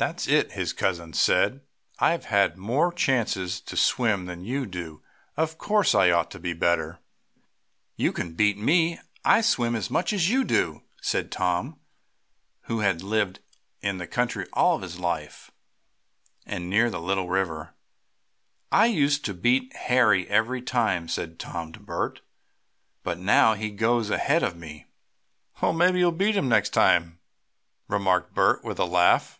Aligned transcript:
"That's 0.00 0.26
it," 0.26 0.52
his 0.52 0.72
cousin 0.72 1.12
said. 1.12 1.60
"I 1.98 2.12
have 2.12 2.24
had 2.24 2.56
more 2.56 2.90
chances 2.90 3.60
to 3.60 3.76
swim 3.76 4.24
than 4.24 4.42
you 4.42 4.64
do, 4.64 5.02
so 5.36 5.42
of 5.42 5.58
course 5.58 5.94
I 5.94 6.10
ought 6.10 6.30
to 6.30 6.38
be 6.38 6.54
better." 6.54 7.00
"You 7.96 8.10
can 8.10 8.32
beat 8.32 8.56
me, 8.56 8.92
and 8.94 9.06
I 9.26 9.42
swim 9.42 9.76
as 9.76 9.90
much 9.90 10.14
as 10.14 10.30
you 10.30 10.42
do," 10.42 10.84
said 11.02 11.30
Tom, 11.30 11.80
who 12.62 12.78
had 12.78 13.02
lived 13.02 13.40
in 13.82 13.98
the 13.98 14.06
country 14.06 14.46
all 14.54 14.78
his 14.78 14.98
life, 14.98 15.50
and 16.46 16.70
near 16.70 16.88
the 16.88 16.98
little 16.98 17.28
river. 17.28 17.74
"I 18.72 18.86
used 18.86 19.22
to 19.26 19.34
beat 19.34 19.76
Harry 19.76 20.26
every 20.30 20.62
time," 20.62 21.08
said 21.08 21.38
Tom 21.38 21.72
to 21.74 21.78
Bert, 21.78 22.22
"but 23.02 23.18
now 23.18 23.52
he 23.52 23.68
goes 23.70 24.08
ahead 24.08 24.42
of 24.42 24.56
me." 24.56 24.86
"Well, 25.60 25.74
maybe 25.74 25.98
you'll 25.98 26.10
beat 26.12 26.36
him 26.36 26.48
next 26.48 26.70
time," 26.70 27.18
remarked 27.86 28.32
Bert, 28.32 28.64
with 28.64 28.78
a 28.78 28.86
laugh. 28.86 29.36